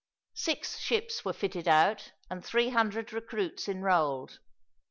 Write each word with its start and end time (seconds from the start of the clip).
Six 0.33 0.79
ships 0.79 1.23
were 1.23 1.31
fitted 1.31 1.67
out, 1.67 2.13
and 2.27 2.43
three 2.43 2.69
hundred 2.69 3.13
recruits 3.13 3.69
enrolled. 3.69 4.39